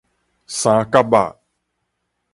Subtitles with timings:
[0.47, 1.37] 三角肉